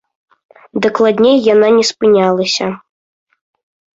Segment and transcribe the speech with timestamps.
[0.85, 2.65] Дакладней, яна не спынялася.